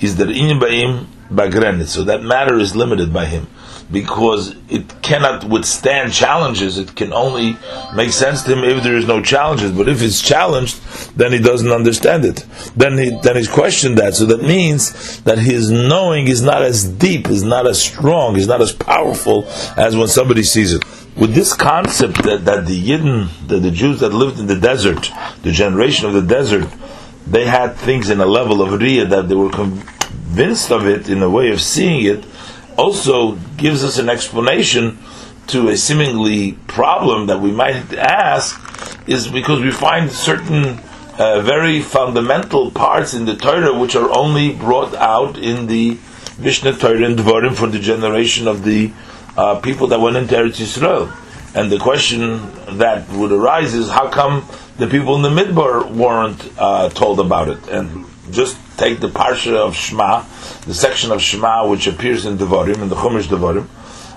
is 0.02 0.16
that 0.16 0.30
in 0.30 0.58
baim 0.58 1.06
bagrenit, 1.30 1.86
so 1.86 2.04
that 2.04 2.22
matter 2.22 2.58
is 2.58 2.76
limited 2.76 3.12
by 3.12 3.26
him 3.26 3.46
because 3.92 4.56
it 4.70 5.02
cannot 5.02 5.44
withstand 5.44 6.12
challenges. 6.12 6.78
It 6.78 6.96
can 6.96 7.12
only 7.12 7.56
make 7.94 8.10
sense 8.10 8.42
to 8.44 8.52
him 8.52 8.64
if 8.64 8.82
there 8.82 8.96
is 8.96 9.06
no 9.06 9.22
challenges. 9.22 9.70
But 9.70 9.88
if 9.88 10.02
it's 10.02 10.22
challenged, 10.22 10.80
then 11.16 11.32
he 11.32 11.38
doesn't 11.38 11.70
understand 11.70 12.24
it. 12.24 12.44
Then 12.74 12.96
he 12.96 13.10
then 13.22 13.36
he's 13.36 13.48
questioned 13.48 13.98
that. 13.98 14.14
So 14.14 14.26
that 14.26 14.42
means 14.42 15.20
that 15.22 15.38
his 15.38 15.70
knowing 15.70 16.28
is 16.28 16.42
not 16.42 16.62
as 16.62 16.88
deep, 16.88 17.28
is 17.28 17.42
not 17.42 17.66
as 17.66 17.80
strong, 17.80 18.36
is 18.36 18.48
not 18.48 18.62
as 18.62 18.72
powerful 18.72 19.46
as 19.76 19.96
when 19.96 20.08
somebody 20.08 20.42
sees 20.42 20.72
it. 20.74 20.84
With 21.14 21.34
this 21.34 21.52
concept 21.52 22.22
that, 22.22 22.46
that 22.46 22.64
the 22.64 22.88
Yidden, 22.88 23.28
that 23.48 23.58
the 23.58 23.70
Jews 23.70 24.00
that 24.00 24.14
lived 24.14 24.40
in 24.40 24.46
the 24.46 24.58
desert, 24.58 25.10
the 25.42 25.52
generation 25.52 26.06
of 26.06 26.14
the 26.14 26.22
desert, 26.22 26.66
they 27.26 27.46
had 27.46 27.76
things 27.76 28.10
in 28.10 28.20
a 28.20 28.26
level 28.26 28.62
of 28.62 28.80
Riyah 28.80 29.08
that 29.10 29.28
they 29.28 29.34
were 29.34 29.50
convinced 29.50 30.70
of 30.70 30.86
it 30.86 31.08
in 31.08 31.22
a 31.22 31.30
way 31.30 31.50
of 31.50 31.60
seeing 31.60 32.04
it, 32.04 32.24
also 32.76 33.32
gives 33.56 33.84
us 33.84 33.98
an 33.98 34.08
explanation 34.08 34.98
to 35.48 35.68
a 35.68 35.76
seemingly 35.76 36.52
problem 36.66 37.26
that 37.26 37.40
we 37.40 37.50
might 37.50 37.92
ask 37.94 38.58
is 39.06 39.28
because 39.28 39.60
we 39.60 39.70
find 39.70 40.10
certain 40.10 40.80
uh, 41.18 41.40
very 41.40 41.80
fundamental 41.80 42.70
parts 42.70 43.12
in 43.14 43.24
the 43.26 43.36
Torah 43.36 43.78
which 43.78 43.94
are 43.94 44.10
only 44.16 44.54
brought 44.54 44.94
out 44.94 45.36
in 45.36 45.66
the 45.66 45.98
Mishnah 46.38 46.78
Torah 46.78 47.04
and 47.04 47.18
Dvarim 47.18 47.54
for 47.54 47.66
the 47.66 47.78
generation 47.78 48.48
of 48.48 48.64
the 48.64 48.92
uh, 49.36 49.60
people 49.60 49.86
that 49.88 50.00
went 50.00 50.16
into 50.16 50.34
Eretz 50.34 50.60
Yisrael. 50.60 51.10
And 51.54 51.70
the 51.70 51.78
question 51.78 52.40
that 52.78 53.08
would 53.10 53.30
arise 53.30 53.74
is 53.74 53.90
how 53.90 54.08
come 54.08 54.46
the 54.78 54.86
people 54.86 55.16
in 55.16 55.22
the 55.22 55.28
Midbar 55.28 55.90
weren't 55.90 56.50
uh, 56.58 56.88
told 56.88 57.20
about 57.20 57.48
it? 57.48 57.68
And 57.68 58.06
just 58.30 58.56
take 58.78 59.00
the 59.00 59.08
parsha 59.08 59.54
of 59.54 59.76
Shema, 59.76 60.24
the 60.66 60.74
section 60.74 61.12
of 61.12 61.20
Shema 61.20 61.68
which 61.68 61.86
appears 61.86 62.24
in 62.24 62.38
Devarim, 62.38 62.80
in 62.80 62.88
the 62.88 62.96
Chumash 62.96 63.24
Devarim, 63.24 63.66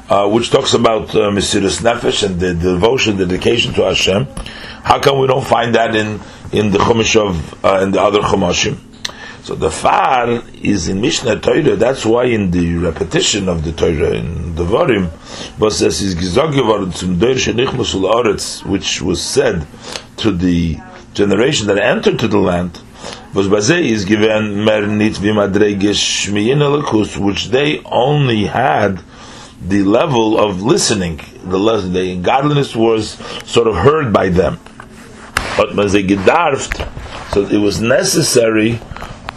uh, 0.09 0.29
which 0.29 0.49
talks 0.49 0.73
about 0.73 1.09
uh, 1.09 1.29
Mesiris 1.29 1.81
Nefesh 1.81 2.25
and 2.25 2.39
the, 2.39 2.53
devotion, 2.53 3.17
dedication 3.17 3.73
to 3.73 3.83
Hashem. 3.83 4.27
How 4.83 5.01
come 5.01 5.19
we 5.19 5.27
don't 5.27 5.45
find 5.45 5.75
that 5.75 5.93
in, 5.93 6.21
in 6.53 6.71
the 6.71 6.77
Chumash 6.77 7.15
of, 7.15 7.65
uh, 7.65 7.81
in 7.81 7.91
the 7.91 8.01
other 8.01 8.21
Chumashim? 8.21 8.77
So 9.45 9.53
the 9.53 9.69
far 9.69 10.41
is 10.55 10.87
in 10.87 11.01
Mishnah 11.01 11.39
Torah. 11.39 11.75
That's 11.75 12.03
why 12.03 12.23
in 12.23 12.49
the 12.49 12.77
repetition 12.77 13.47
of 13.47 13.63
the 13.63 13.73
Torah 13.73 14.15
in 14.15 14.55
Devarim, 14.55 15.11
was 15.59 15.83
es 15.83 16.01
is 16.01 16.15
gesagt 16.15 16.55
zum 16.95 17.19
Oretz, 17.19 18.65
which 18.65 19.03
was 19.03 19.21
said 19.21 19.67
to 20.17 20.31
the 20.31 20.79
generation 21.13 21.67
that 21.67 21.77
entered 21.77 22.17
to 22.17 22.27
the 22.27 22.39
land, 22.39 22.81
was 23.35 23.47
Bazei 23.47 23.83
is 23.83 24.03
given 24.03 24.65
Mernit 24.65 25.19
Vimadregesh 25.19 26.27
which 27.23 27.49
they 27.49 27.83
only 27.83 28.45
had 28.45 28.99
the 29.61 29.83
level 29.83 30.39
of 30.39 30.63
listening, 30.63 31.21
the, 31.43 31.59
lesson, 31.59 31.93
the 31.93 32.17
godliness 32.17 32.75
was 32.75 33.09
sort 33.47 33.67
of 33.67 33.75
heard 33.75 34.11
by 34.11 34.29
them. 34.29 34.59
But 35.55 35.75
Bazei 35.75 36.07
Gedarft, 36.07 36.81
so 37.31 37.45
it 37.45 37.59
was 37.59 37.79
necessary 37.79 38.79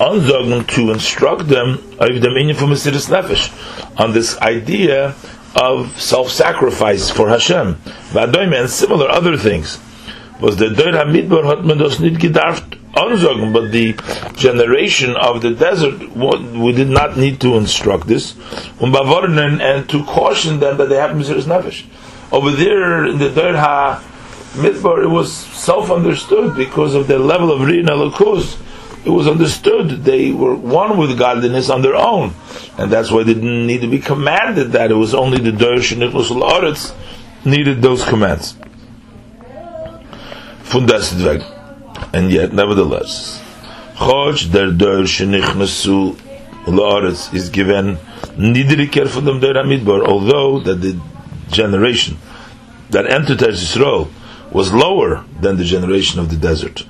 on 0.01 0.65
to 0.67 0.91
instruct 0.93 1.49
them 1.49 1.75
of 1.99 2.21
the 2.21 2.31
meaning 2.31 2.55
for 2.55 2.67
Mesiris 2.67 3.09
Nefesh 3.09 3.51
on 3.99 4.13
this 4.13 4.39
idea 4.39 5.15
of 5.61 6.01
self-sacrifice 6.01 7.11
for 7.11 7.29
Hashem, 7.29 7.77
and 8.15 8.71
similar 8.71 9.09
other 9.09 9.37
things. 9.37 9.79
Was 10.41 10.57
the 10.57 10.71
Deir 10.71 10.93
Hamidbar 10.93 11.45
hat 11.45 11.65
man 11.65 11.79
das 11.79 11.99
nicht 11.99 12.21
gedarft 12.21 12.79
ansagen, 12.95 13.53
but 13.53 13.73
the 13.73 13.95
generation 14.37 15.17
of 15.17 15.43
the 15.43 15.51
desert, 15.51 16.15
we 16.15 16.73
did 16.73 16.89
not 16.89 17.17
need 17.17 17.41
to 17.41 17.57
instruct 17.57 18.07
this, 18.07 18.37
and 18.81 19.89
to 19.89 20.05
caution 20.05 20.61
them 20.61 20.77
that 20.77 20.89
they 20.89 20.97
have 20.97 21.11
Mesiris 21.11 21.45
Nefesh. 21.45 21.87
Over 22.31 22.53
there 22.53 23.05
in 23.07 23.19
the 23.19 23.31
Deir 23.31 23.55
HaMidbar, 23.55 25.03
it 25.03 25.09
was 25.09 25.33
self-understood 25.33 26.55
because 26.55 26.95
of 26.95 27.09
the 27.09 27.19
level 27.19 27.51
of 27.51 27.63
Rina 27.63 27.93
Lakus 27.93 28.59
it 29.09 29.13
was 29.13 29.27
understood 29.27 30.05
they 30.05 30.33
were 30.33 30.55
one 30.55 30.99
with 30.99 31.19
godliness 31.19 31.71
on 31.71 31.81
their 31.81 31.97
own, 31.97 32.35
and 32.77 32.93
that's 32.93 33.11
why 33.11 33.23
they 33.23 33.33
didn't 33.33 33.67
need 33.67 33.81
to 33.81 33.87
be 33.87 33.99
commanded 33.99 34.73
that 34.73 34.91
it 34.91 34.95
was 34.95 35.15
only 35.15 35.39
the 35.39 35.51
Dersh 35.51 35.93
and 35.93 36.01
Nicholas 36.01 36.29
Loretz 36.29 36.95
needed 37.43 37.81
those 37.81 38.05
commands. 38.05 38.55
Fundestveg. 40.65 41.41
And 42.13 42.31
yet, 42.31 42.53
nevertheless, 42.53 43.43
Choj 43.97 44.53
der 44.53 44.73
Dersh 44.73 45.27
Nichnasu 45.27 46.15
Loretz 46.67 47.33
is 47.33 47.49
given 47.49 47.97
Nidriker 48.37 49.09
for 49.09 49.23
them 49.23 49.41
Der 49.41 49.57
although 49.57 50.61
that 50.61 50.83
the 50.83 51.01
generation 51.51 52.19
that 52.91 53.11
entered 53.11 53.41
Israel 53.41 54.11
was 54.53 54.71
lower 54.75 55.25
than 55.41 55.57
the 55.57 55.65
generation 55.65 56.21
of 56.21 56.29
the 56.29 56.37
desert 56.37 56.85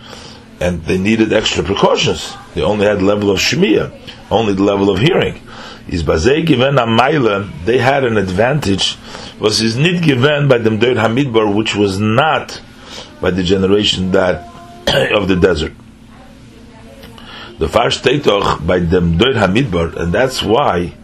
and 0.60 0.82
they 0.84 0.98
needed 0.98 1.32
extra 1.32 1.62
precautions. 1.62 2.34
They 2.54 2.62
only 2.62 2.86
had 2.86 3.02
level 3.02 3.30
of 3.30 3.38
shemiya, 3.38 3.96
only 4.30 4.54
the 4.54 4.62
level 4.62 4.90
of 4.90 4.98
hearing. 4.98 5.40
Is 5.88 6.02
bazei 6.02 6.44
given 6.44 6.78
a 6.78 6.86
maila, 6.86 7.64
they 7.64 7.78
had 7.78 8.04
an 8.04 8.16
advantage, 8.16 8.96
was 9.40 9.60
is 9.62 9.76
not 9.76 10.02
given 10.02 10.48
by 10.48 10.58
the 10.58 10.70
Mdoir 10.70 10.96
Hamidbar, 10.96 11.54
which 11.54 11.74
was 11.74 11.98
not 11.98 12.60
by 13.20 13.30
the 13.30 13.42
generation 13.42 14.10
that 14.12 14.46
of 15.14 15.28
the 15.28 15.36
desert. 15.36 15.72
The 17.58 17.68
first 17.68 18.04
steitoch 18.04 18.66
by 18.66 18.80
the 18.80 19.00
Mdoir 19.00 19.34
Hamidbar, 19.34 19.96
and 19.96 20.12
that's 20.12 20.42
why 20.42 20.94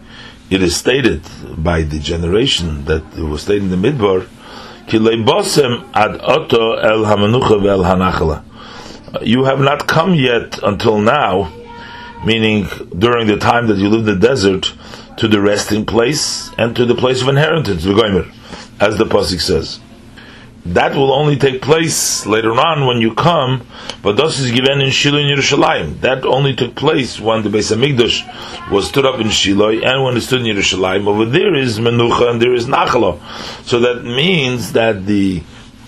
it 0.49 0.61
is 0.61 0.75
stated 0.75 1.23
by 1.57 1.81
the 1.81 1.99
generation 1.99 2.85
that 2.85 3.03
it 3.17 3.23
was 3.23 3.41
stated 3.41 3.63
in 3.63 3.81
the 3.81 3.89
Midbar, 3.89 4.27
bosem 4.87 5.89
ad 5.93 6.19
oto 6.21 6.73
el 6.73 7.05
hamanucha 7.05 7.61
vel 7.61 7.79
hanachala 7.79 8.43
you 9.21 9.45
have 9.45 9.59
not 9.59 9.87
come 9.87 10.13
yet 10.13 10.59
until 10.63 10.99
now, 10.99 11.51
meaning 12.25 12.67
during 12.97 13.27
the 13.27 13.37
time 13.37 13.67
that 13.67 13.77
you 13.77 13.89
live 13.89 14.07
in 14.07 14.19
the 14.19 14.27
desert, 14.27 14.73
to 15.17 15.27
the 15.27 15.39
resting 15.39 15.85
place 15.85 16.49
and 16.57 16.75
to 16.75 16.85
the 16.85 16.95
place 16.95 17.21
of 17.21 17.29
inheritance, 17.29 17.85
as 17.85 18.97
the 18.97 19.05
Pasik 19.05 19.39
says. 19.39 19.79
That 20.65 20.95
will 20.95 21.13
only 21.13 21.35
take 21.35 21.61
place 21.61 22.25
later 22.25 22.51
on 22.51 22.87
when 22.87 22.99
you 22.99 23.13
come, 23.13 23.67
but 24.01 24.17
this 24.17 24.39
is 24.39 24.49
given 24.49 24.81
in 24.81 24.89
Shiloh 24.89 25.19
in 25.19 25.27
Yerushalayim. 25.27 26.01
That 26.01 26.25
only 26.25 26.55
took 26.55 26.73
place 26.73 27.19
when 27.19 27.43
the 27.43 27.49
Beis 27.49 27.71
Hamikdash 27.71 28.71
was 28.71 28.87
stood 28.89 29.05
up 29.05 29.19
in 29.19 29.29
Shiloh 29.29 29.69
and 29.69 30.03
when 30.03 30.17
it 30.17 30.21
stood 30.21 30.41
in 30.41 30.55
Yerushalayim. 30.55 31.05
Over 31.05 31.25
there 31.25 31.53
is 31.53 31.77
Menucha 31.77 32.31
and 32.31 32.41
there 32.41 32.55
is 32.55 32.65
Nachalo. 32.65 33.19
So 33.63 33.79
that 33.81 34.03
means 34.03 34.73
that 34.73 35.05
the 35.05 35.43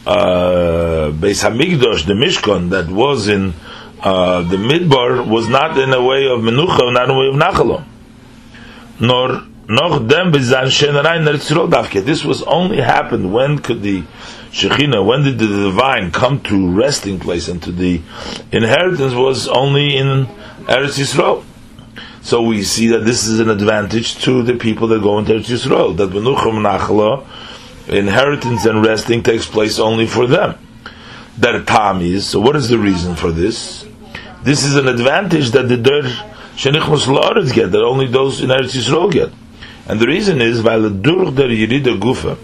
uh, 0.07 1.11
Beis 1.11 1.43
Hamikdash, 1.43 2.05
the 2.05 2.13
Mishkan 2.13 2.69
that 2.69 2.89
was 2.89 3.27
in 3.27 3.53
uh, 4.01 4.43
the 4.43 4.57
midbar 4.57 5.27
was 5.27 5.49
not 5.49 5.77
in 5.77 5.91
a 5.91 6.01
way 6.03 6.27
of 6.27 6.39
menucha, 6.39 6.93
not 6.93 7.05
in 7.05 7.09
a 7.09 7.19
way 7.19 7.27
of 7.27 7.35
nachalo. 7.35 7.83
Nor 8.99 9.43
noch 9.67 10.07
dem 10.07 10.31
bezan 10.31 10.67
shenarai 10.67 11.19
nerziro 11.19 11.69
davke. 11.69 12.05
This 12.05 12.23
was 12.23 12.41
only 12.43 12.79
happened 12.79 13.33
when 13.33 13.59
could 13.59 13.81
the 13.81 14.03
Shekhinah, 14.51 15.05
when 15.05 15.23
did 15.23 15.39
the 15.39 15.47
divine 15.47 16.11
come 16.11 16.41
to 16.43 16.71
resting 16.71 17.19
place 17.19 17.47
and 17.47 17.61
to 17.63 17.71
the 17.71 18.01
inheritance 18.51 19.13
was 19.13 19.47
only 19.47 19.97
in 19.97 20.25
Eretz 20.67 20.97
Yisrael. 20.97 21.43
So 22.21 22.41
we 22.41 22.63
see 22.63 22.87
that 22.87 22.99
this 22.99 23.25
is 23.25 23.39
an 23.39 23.49
advantage 23.49 24.15
to 24.23 24.43
the 24.43 24.55
people 24.55 24.87
that 24.89 25.01
go 25.01 25.19
into 25.19 25.33
Eretz 25.33 25.49
Yisrael, 25.49 25.97
that 25.97 26.11
Menucham 26.11 26.61
Nachla, 26.61 27.27
inheritance 27.87 28.65
and 28.65 28.85
resting 28.85 29.23
takes 29.23 29.45
place 29.45 29.79
only 29.79 30.07
for 30.07 30.27
them. 30.27 30.57
That 31.37 31.67
time 31.67 32.01
is, 32.01 32.27
so 32.27 32.39
what 32.39 32.55
is 32.55 32.69
the 32.69 32.79
reason 32.79 33.15
for 33.15 33.31
this? 33.31 33.85
This 34.43 34.63
is 34.63 34.75
an 34.75 34.87
advantage 34.87 35.51
that 35.51 35.69
the 35.69 35.77
Der 35.77 36.03
Shenichmus 36.55 37.05
La'aretz 37.05 37.53
get, 37.53 37.71
that 37.71 37.83
only 37.83 38.07
those 38.07 38.41
in 38.41 38.49
Eretz 38.49 38.75
Yisrael 38.75 39.11
get. 39.11 39.31
And 39.87 39.99
the 39.99 40.07
reason 40.07 40.41
is, 40.41 40.63
Dur 40.63 41.31
der 41.31 41.47
Yerida 41.47 41.97
Gufa, 41.99 42.37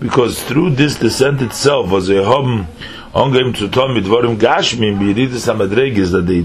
because 0.00 0.42
through 0.42 0.70
this 0.70 0.98
descent 0.98 1.40
itself 1.40 1.90
was 1.90 2.10
a 2.10 2.24
hom 2.24 2.66
ongoing 3.14 3.52
to 3.52 3.68
tell 3.68 3.88
me 3.88 4.00
dvarim 4.00 4.36
gashmim 4.36 4.98
b'yiridis 4.98 5.46
hamadregis 5.46 6.10
that 6.12 6.22
they 6.22 6.40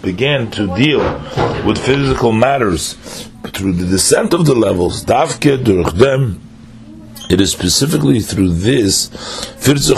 began 0.00 0.50
to 0.50 0.66
deal 0.76 1.00
with 1.66 1.78
physical 1.78 2.32
matters 2.32 2.94
through 3.48 3.72
the 3.72 3.86
descent 3.86 4.32
of 4.32 4.46
the 4.46 4.54
levels 4.54 5.04
davke 5.04 5.62
durch 5.62 5.92
them 5.94 6.40
it 7.30 7.40
is 7.40 7.52
specifically 7.52 8.20
through 8.20 8.52
this 8.52 9.08
because 9.64 9.88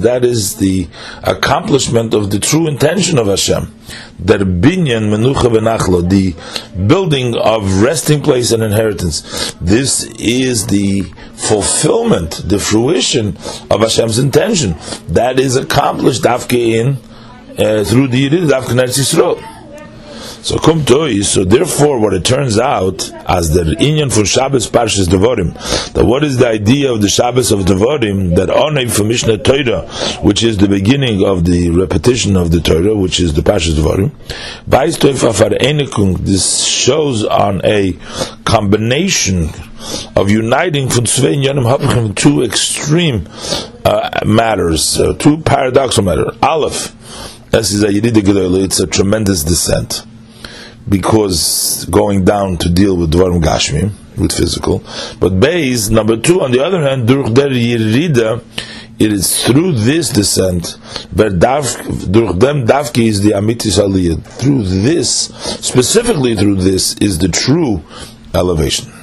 that 0.00 0.20
is 0.24 0.56
the 0.56 0.88
accomplishment 1.22 2.14
of 2.14 2.30
the 2.30 2.38
true 2.38 2.68
intention 2.68 3.18
of 3.18 3.26
Hashem. 3.26 3.72
That 4.20 4.40
binyan 4.40 5.10
menucha 5.10 5.50
v'nachlo, 5.50 6.08
the 6.08 6.34
building 6.86 7.36
of 7.36 7.82
resting 7.82 8.22
place 8.22 8.52
and 8.52 8.62
inheritance. 8.62 9.54
This 9.60 10.04
is 10.18 10.66
the 10.66 11.02
fulfillment, 11.34 12.42
the 12.44 12.58
fruition 12.58 13.36
of 13.70 13.80
Hashem's 13.80 14.18
intention. 14.18 14.76
That 15.08 15.38
is 15.38 15.56
accomplished 15.56 16.22
dafke 16.22 16.52
in 16.52 16.98
uh, 17.58 17.84
through 17.84 18.08
the 18.08 18.28
Yirid 18.28 18.48
Dafke 18.48 18.74
Yisrael. 18.74 19.55
So 20.46 20.58
toy, 20.58 21.22
so 21.22 21.42
therefore 21.42 21.98
what 21.98 22.14
it 22.14 22.24
turns 22.24 22.56
out, 22.56 23.10
as 23.28 23.52
the 23.52 23.62
inyan 23.80 24.14
for 24.14 24.24
Shabbos 24.24 24.70
Parshas 24.70 25.08
Devarim, 25.08 25.54
that 25.94 26.04
what 26.04 26.22
is 26.22 26.36
the 26.36 26.46
idea 26.46 26.92
of 26.92 27.02
the 27.02 27.08
Shabbos 27.08 27.50
of 27.50 27.62
Devarim, 27.62 28.36
that 28.36 28.48
onay 28.48 28.88
for 28.88 29.02
Mishnah 29.02 29.38
Torah, 29.38 29.88
which 30.22 30.44
is 30.44 30.58
the 30.58 30.68
beginning 30.68 31.24
of 31.26 31.46
the 31.46 31.70
repetition 31.70 32.36
of 32.36 32.52
the 32.52 32.60
Torah, 32.60 32.94
which 32.94 33.18
is 33.18 33.34
the 33.34 33.40
Parshas 33.40 33.74
Devarim, 33.74 34.12
this 36.24 36.64
shows 36.64 37.24
on 37.24 37.60
a 37.64 37.98
combination 38.44 39.48
of 40.14 40.30
uniting 40.30 40.88
from 40.88 42.14
two 42.14 42.44
extreme 42.44 43.28
uh, 43.84 44.20
matters, 44.24 45.00
uh, 45.00 45.12
two 45.14 45.38
paradoxal 45.38 46.04
matters. 46.04 46.38
Aleph, 46.40 46.94
this 47.50 47.72
is 47.72 47.82
a 47.82 47.88
it's 47.90 48.78
a 48.78 48.86
tremendous 48.86 49.42
descent 49.42 50.06
because 50.88 51.84
going 51.90 52.24
down 52.24 52.56
to 52.58 52.70
deal 52.70 52.96
with 52.96 53.12
Dvarim 53.12 53.42
Gashmi, 53.42 53.92
with 54.16 54.32
physical. 54.32 54.78
But 55.20 55.38
Beis, 55.40 55.90
number 55.90 56.16
two, 56.16 56.42
on 56.42 56.52
the 56.52 56.64
other 56.64 56.80
hand, 56.80 57.06
durch 57.06 57.32
der 57.34 57.50
Yerida, 57.50 58.42
it 58.98 59.12
is 59.12 59.44
through 59.44 59.72
this 59.72 60.08
descent, 60.10 60.78
durch 61.14 61.32
dem 61.38 62.66
Davki 62.66 63.08
is 63.08 63.22
the 63.22 63.32
Amitis 63.32 63.78
Aliyah. 63.78 64.22
Through 64.22 64.62
this, 64.62 65.28
specifically 65.60 66.34
through 66.34 66.56
this, 66.56 66.94
is 66.94 67.18
the 67.18 67.28
true 67.28 67.82
elevation. 68.34 68.95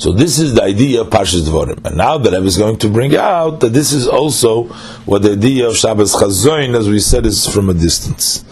So 0.00 0.12
this 0.12 0.38
is 0.38 0.54
the 0.54 0.62
idea 0.62 1.02
of 1.02 1.10
Parshas 1.10 1.42
Dvorim. 1.42 1.84
And 1.84 1.98
now 1.98 2.16
that 2.16 2.34
I 2.34 2.38
was 2.38 2.56
going 2.56 2.78
to 2.78 2.88
bring 2.88 3.14
out 3.16 3.60
that 3.60 3.74
this 3.74 3.92
is 3.92 4.08
also 4.08 4.64
what 5.04 5.20
the 5.20 5.32
idea 5.32 5.68
of 5.68 5.76
Shabbos 5.76 6.14
Chazoin, 6.14 6.74
as 6.74 6.88
we 6.88 7.00
said, 7.00 7.26
is 7.26 7.46
from 7.46 7.68
a 7.68 7.74
distance. 7.74 8.42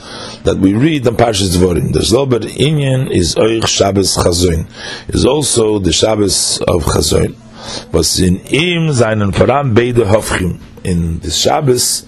That 0.44 0.58
we 0.58 0.74
read 0.74 1.06
in 1.06 1.16
Parshas 1.16 1.56
Dvorim. 1.56 1.94
The 1.94 2.00
Zlober 2.00 2.40
Inyan 2.40 3.10
is 3.10 3.34
Oich 3.36 3.66
Shabbos 3.66 4.14
Chazoin. 4.14 4.68
Is 5.08 5.24
also 5.24 5.78
the 5.78 5.90
Shabbos 5.90 6.60
of 6.68 6.82
Chazoin. 6.82 7.34
Was 7.94 8.20
in 8.20 8.40
im 8.40 8.92
seinen 8.92 9.32
Param 9.32 9.74
beide 9.74 10.04
Hofchim. 10.04 10.60
In 10.84 11.20
the 11.20 11.30
Shabbos, 11.30 12.04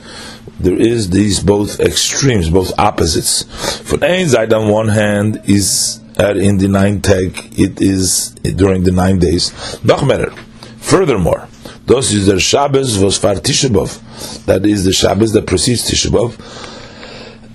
there 0.61 0.79
is 0.79 1.09
these 1.09 1.41
both 1.41 1.81
extremes, 1.81 2.51
both 2.51 2.79
opposites. 2.79 3.45
For 3.89 4.05
ein 4.05 4.29
side 4.29 4.53
on 4.53 4.69
one 4.69 4.89
hand 4.89 5.41
is 5.47 6.00
in 6.21 6.59
the 6.59 6.69
nine 6.69 7.01
tag, 7.01 7.59
it 7.59 7.81
is 7.81 8.31
during 8.43 8.83
the 8.85 8.93
nine 8.93 9.19
days. 9.19 9.53
Noch 9.85 10.03
Furthermore, 10.79 11.49
those 11.87 12.13
is 12.13 12.27
the 12.27 12.41
Shabbos 12.41 12.99
was 12.99 13.19
far 13.19 13.35
Tishabov. 13.35 14.45
That 14.47 14.67
is 14.67 14.85
the 14.85 14.93
Shabbos 14.93 15.33
that 15.33 15.47
precedes 15.47 15.91
Tishabov. 15.91 16.37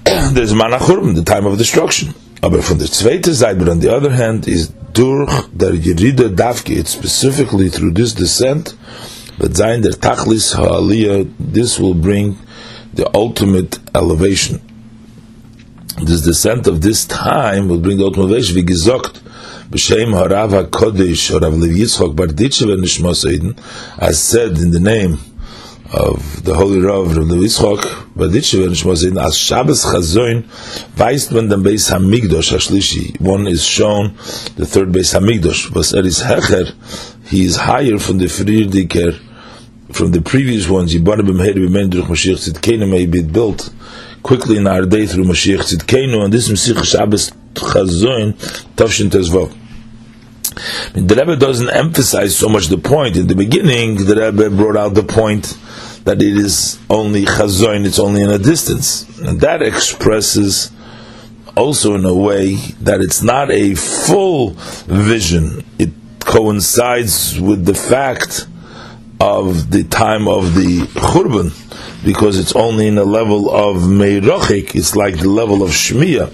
There's 0.34 0.54
Manachurm, 0.54 1.15
the 1.15 1.23
time 1.23 1.45
of 1.45 1.58
destruction. 1.58 2.13
But 2.41 2.63
from 2.63 2.78
the 2.78 2.86
zweite 2.86 3.34
side, 3.34 3.58
but 3.60 3.69
on 3.69 3.80
the 3.80 3.95
other 3.95 4.12
hand, 4.12 4.47
is 4.47 4.69
durch 4.93 5.30
der 5.56 5.73
Yerida 5.73 6.30
Davke, 6.36 6.78
it's 6.78 6.91
specifically 6.91 7.69
through 7.69 7.91
this 7.91 8.13
descent, 8.13 8.75
but 9.38 9.51
zayin 9.51 9.82
der 9.82 9.91
Tachlis 9.91 10.56
Ha'aliyah, 10.56 11.32
this 11.39 11.80
will 11.80 11.95
bring 11.95 12.38
the 12.93 13.10
ultimate 13.15 13.80
elevation 13.95 14.62
this 16.04 16.22
descent 16.22 16.68
of 16.68 16.82
this 16.82 17.06
time 17.06 17.70
will 17.70 17.80
bring 17.80 17.98
the 17.98 18.04
ultimate 18.04 18.28
motivation. 18.28 18.56
Wie 18.56 18.64
gesagt, 18.64 19.24
b'shem 19.70 20.14
harav 20.14 20.52
hakodesh 20.52 21.34
or 21.34 21.40
Rav 21.40 21.54
Yitzchok 21.54 22.16
Barditchev 22.16 22.78
Nishma 22.80 23.58
as 23.98 24.22
said 24.22 24.58
in 24.58 24.72
the 24.72 24.80
name 24.80 25.18
of 25.94 26.44
the 26.44 26.54
Holy 26.54 26.82
Rav 26.82 27.16
Rav 27.16 27.28
Yitzchok 27.28 28.14
Barditchev 28.14 28.68
Nishma 28.68 29.26
as 29.26 29.38
Shabbos 29.38 29.86
Chazoin 29.86 30.44
weist 30.98 31.32
man 31.32 31.48
den 31.48 31.64
Beis 31.64 31.90
Hamigdosh 31.90 32.52
Hashlishi. 32.52 33.20
One 33.22 33.48
is 33.48 33.64
shown 33.64 34.16
the 34.58 34.66
third 34.66 34.90
Beis 34.90 35.18
Hamigdosh. 35.18 35.74
Was 35.74 35.94
er 35.94 36.06
is 36.06 36.22
Hecher, 36.22 36.74
he 37.30 37.46
is 37.46 37.56
higher 37.56 37.98
from 38.00 38.18
the 38.18 38.26
Friediker, 38.26 39.18
from 39.94 40.12
the 40.12 40.22
previous 40.22 40.68
ones. 40.68 40.94
Yibana 40.94 41.22
b'mheir 41.22 41.54
b'men 41.54 41.90
durch 41.90 42.06
Mashiach 42.06 42.52
Tzidkenu 42.52 42.90
may 42.90 43.06
be 43.06 43.24
built 43.24 43.72
quickly 44.26 44.58
in 44.58 44.66
our 44.66 44.88
day 44.88 45.06
through 45.06 45.24
Mashiach 45.24 45.60
Tzidkenu, 45.60 46.24
and 46.24 46.34
this 46.34 46.50
Mashiach 46.50 46.84
Shabbos 46.84 47.30
Chazoin, 47.54 48.34
Tavshin 48.76 49.12
Tezvav. 49.12 49.56
The 50.94 51.16
Rebbe 51.16 51.36
doesn't 51.36 51.70
emphasize 51.70 52.36
so 52.36 52.50
much 52.50 52.66
the 52.68 52.80
point. 52.80 53.18
In 53.18 53.28
the 53.28 53.36
beginning, 53.36 54.04
the 54.04 54.16
Rebbe 54.16 54.50
brought 54.50 54.78
out 54.78 54.96
the 54.96 55.04
point 55.04 55.56
that 56.06 56.24
it 56.24 56.38
is 56.38 56.80
only 56.90 57.26
chazoin, 57.26 57.86
it's 57.86 58.00
only 58.00 58.24
in 58.24 58.32
a 58.32 58.40
distance. 58.40 59.08
And 59.20 59.42
that 59.42 59.62
expresses 59.62 60.72
also 61.56 61.94
in 61.94 62.04
a 62.04 62.16
way 62.16 62.56
that 62.82 63.02
it's 63.02 63.22
not 63.22 63.52
a 63.52 63.76
full 63.76 64.52
vision. 64.88 65.64
It 65.78 65.92
coincides 66.22 67.40
with 67.40 67.66
the 67.66 67.76
fact 67.76 68.48
of 69.19 69.71
the 69.71 69.84
time 69.84 70.28
of 70.28 70.56
the 70.56 70.82
Churban, 70.95 71.51
because 72.04 72.38
it's 72.38 72.56
only 72.56 72.88
in 72.88 72.95
the 72.95 73.06
level 73.06 73.49
of 73.49 73.78
Meirochik, 73.78 74.75
it's 74.75 74.95
like 74.95 75.17
the 75.19 75.30
level 75.30 75.63
of 75.63 75.69
Shmiya. 75.71 76.34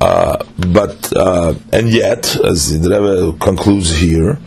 Uh, 0.00 0.42
but 0.72 1.12
uh, 1.14 1.54
and 1.72 1.88
yet, 1.90 2.34
as 2.42 2.80
the 2.80 2.88
Rebbe 2.88 3.38
concludes 3.38 3.94
here, 3.96 4.38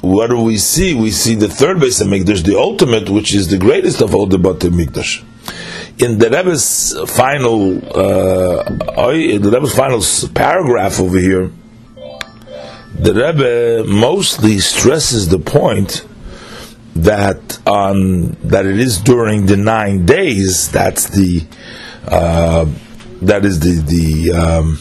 what 0.00 0.30
do 0.30 0.40
we 0.40 0.58
see? 0.58 0.94
We 0.94 1.12
see 1.12 1.34
the 1.36 1.48
third 1.48 1.78
base 1.78 2.00
of 2.00 2.08
Mikdash, 2.08 2.44
the 2.44 2.58
ultimate, 2.58 3.08
which 3.08 3.32
is 3.34 3.48
the 3.48 3.58
greatest 3.58 4.00
of 4.00 4.14
all 4.14 4.26
the 4.26 4.38
Bate 4.38 4.70
Mikdash. 4.72 5.24
In 6.00 6.18
the 6.18 6.30
Rebbe's 6.30 6.98
final, 7.10 7.78
uh, 7.96 8.64
the 8.64 9.50
Rebbe's 9.52 9.74
final 9.74 10.02
paragraph 10.34 10.98
over 11.00 11.18
here, 11.18 11.50
the 12.98 13.14
Rebbe 13.14 13.84
mostly 13.88 14.58
stresses 14.58 15.28
the 15.28 15.38
point 15.38 16.04
that 17.02 17.58
on 17.66 18.36
that 18.44 18.66
it 18.66 18.78
is 18.78 18.98
during 18.98 19.46
the 19.46 19.56
nine 19.56 20.06
days. 20.06 20.70
That's 20.70 21.08
the 21.10 21.46
uh, 22.06 22.66
that 23.22 23.44
is 23.44 23.60
the 23.60 23.82
the 23.82 24.32
um, 24.32 24.78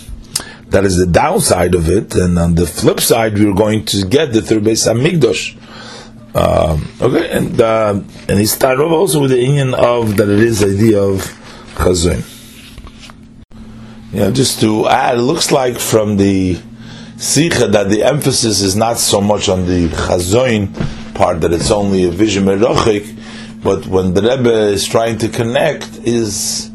that 0.70 0.84
is 0.84 0.98
the 0.98 1.08
downside 1.08 1.76
of 1.76 1.90
it, 1.90 2.16
and 2.16 2.38
on 2.38 2.56
the 2.56 2.66
flip 2.66 3.00
side, 3.00 3.38
we're 3.38 3.54
going 3.54 3.86
to 3.86 4.06
get 4.06 4.34
the 4.34 4.42
third 4.42 4.64
Beis 4.64 4.88
Hamikdash. 4.88 5.56
Um, 6.36 6.88
okay, 7.02 7.32
and 7.32 7.60
uh, 7.60 8.02
and 8.30 8.40
he 8.40 8.46
started 8.46 8.84
off 8.84 8.92
also 8.92 9.22
with 9.22 9.32
the 9.32 9.42
union 9.42 9.74
of 9.74 10.18
that 10.18 10.30
it 10.30 10.40
is 10.40 10.60
the 10.60 10.74
idea 10.74 11.02
of 11.02 11.22
chazon. 11.76 12.34
Yeah, 14.12 14.32
just 14.32 14.60
to 14.62 14.88
add, 14.88 15.18
it 15.18 15.22
looks 15.22 15.52
like 15.52 15.78
from 15.78 16.18
the 16.18 16.60
sikha 17.18 17.68
that 17.68 17.90
the 17.90 18.04
emphasis 18.04 18.62
is 18.62 18.76
not 18.76 18.98
so 18.98 19.20
much 19.20 19.50
on 19.50 19.66
the 19.66 19.88
chazon 19.90 20.68
part 21.18 21.42
that 21.42 21.52
it's 21.52 21.72
only 21.72 22.06
a 22.06 22.12
vision 22.12 22.46
merachik, 22.46 23.18
But 23.64 23.88
when 23.88 24.14
the 24.14 24.22
Rebbe 24.22 24.54
is 24.72 24.88
trying 24.88 25.18
to 25.18 25.30
connect, 25.30 25.90
is 26.06 26.70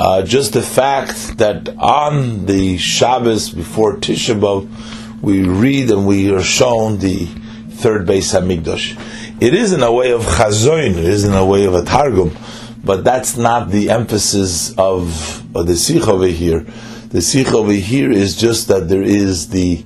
uh, 0.00 0.22
just 0.22 0.54
the 0.54 0.62
fact 0.62 1.36
that 1.38 1.68
on 1.78 2.46
the 2.46 2.78
Shabbos 2.78 3.50
before 3.50 3.96
Tisha 3.98 4.40
B'av, 4.40 5.22
we 5.22 5.44
read 5.44 5.90
and 5.90 6.06
we 6.06 6.34
are 6.34 6.42
shown 6.42 6.98
the 6.98 7.26
third 7.70 8.06
Beis 8.06 8.32
Hamikdash. 8.32 8.98
It 9.40 9.54
is 9.54 9.72
in 9.72 9.82
a 9.82 9.92
way 9.92 10.12
of 10.12 10.22
chazoin, 10.22 10.92
it 10.92 11.04
is 11.04 11.24
in 11.24 11.34
a 11.34 11.44
way 11.44 11.66
of 11.66 11.74
a 11.74 11.84
targum, 11.84 12.34
but 12.82 13.04
that's 13.04 13.36
not 13.36 13.70
the 13.70 13.90
emphasis 13.90 14.76
of, 14.78 15.44
of 15.54 15.66
the 15.66 15.76
sikh 15.76 16.08
over 16.08 16.26
here. 16.26 16.66
The 17.10 17.20
sikh 17.20 17.52
over 17.52 17.72
here 17.72 18.10
is 18.10 18.34
just 18.34 18.68
that 18.68 18.88
there 18.88 19.02
is 19.02 19.50
the 19.50 19.84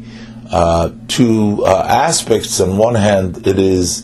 uh, 0.50 0.90
two 1.08 1.64
uh, 1.64 1.84
aspects. 1.88 2.60
On 2.60 2.76
one 2.76 2.94
hand, 2.94 3.46
it 3.46 3.58
is 3.58 4.02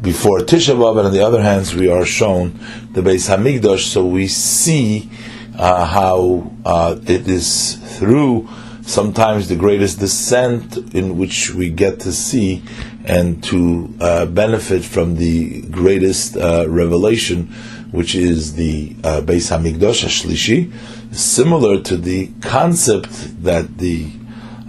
before 0.00 0.40
Tisha 0.40 0.76
B'av, 0.76 0.98
and 0.98 1.06
on 1.06 1.12
the 1.12 1.24
other 1.24 1.42
hand, 1.42 1.72
we 1.74 1.88
are 1.88 2.04
shown 2.04 2.58
the 2.92 3.00
Beis 3.00 3.28
Hamikdash, 3.28 3.86
so 3.86 4.04
we 4.04 4.28
see 4.28 5.10
uh, 5.58 5.84
how 5.84 6.52
uh, 6.64 6.96
it 7.06 7.28
is 7.28 7.76
through 7.98 8.48
sometimes 8.82 9.48
the 9.48 9.56
greatest 9.56 9.98
descent 10.00 10.76
in 10.94 11.16
which 11.16 11.54
we 11.54 11.70
get 11.70 12.00
to 12.00 12.12
see 12.12 12.62
and 13.06 13.42
to 13.44 13.94
uh, 14.00 14.26
benefit 14.26 14.84
from 14.84 15.16
the 15.16 15.62
greatest 15.62 16.36
revelation, 16.36 17.46
which 17.92 18.14
is 18.14 18.56
the 18.56 18.94
uh, 19.04 19.20
Beis 19.20 19.48
Hamikdash 19.50 20.04
Shlishi, 20.04 20.72
similar 21.14 21.80
to 21.80 21.96
the 21.96 22.30
concept 22.40 23.42
that 23.42 23.78
the 23.78 24.10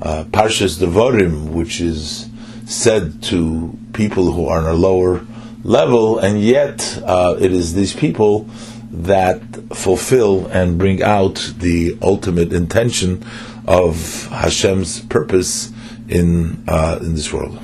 uh, 0.06 0.24
Parshas 0.26 0.78
Devarim, 0.78 1.50
which 1.50 1.82
is 1.82 2.30
said 2.66 3.24
to 3.24 3.78
people 3.94 4.32
who 4.32 4.48
are 4.48 4.60
on 4.60 4.68
a 4.68 4.74
lower 4.74 5.26
level, 5.64 6.20
and 6.20 6.40
yet 6.40 7.02
uh, 7.04 7.36
it 7.40 7.52
is 7.52 7.74
these 7.74 7.94
people 7.94 8.48
that 8.92 9.42
fulfill 9.74 10.46
and 10.48 10.78
bring 10.78 11.02
out 11.02 11.54
the 11.58 11.98
ultimate 12.02 12.54
intention 12.54 13.26
of 13.68 14.28
Hashem's 14.30 15.02
purpose 15.02 15.72
in 16.08 16.64
uh, 16.68 17.00
in 17.02 17.16
this 17.16 17.34
world. 17.34 17.60